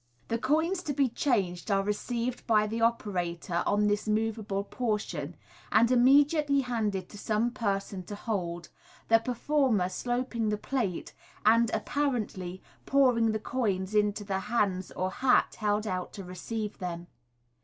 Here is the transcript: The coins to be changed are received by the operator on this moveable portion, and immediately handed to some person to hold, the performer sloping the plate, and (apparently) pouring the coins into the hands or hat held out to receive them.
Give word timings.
The 0.29 0.39
coins 0.39 0.81
to 0.81 0.93
be 0.93 1.09
changed 1.09 1.69
are 1.69 1.83
received 1.83 2.47
by 2.47 2.65
the 2.65 2.81
operator 2.81 3.61
on 3.67 3.85
this 3.85 4.07
moveable 4.07 4.63
portion, 4.63 5.35
and 5.71 5.91
immediately 5.91 6.61
handed 6.61 7.07
to 7.09 7.19
some 7.19 7.51
person 7.51 8.01
to 8.05 8.15
hold, 8.15 8.69
the 9.09 9.19
performer 9.19 9.89
sloping 9.89 10.49
the 10.49 10.57
plate, 10.57 11.13
and 11.45 11.69
(apparently) 11.71 12.63
pouring 12.87 13.31
the 13.31 13.37
coins 13.39 13.93
into 13.93 14.23
the 14.23 14.39
hands 14.39 14.89
or 14.93 15.11
hat 15.11 15.53
held 15.59 15.85
out 15.85 16.13
to 16.13 16.23
receive 16.23 16.79
them. 16.79 17.05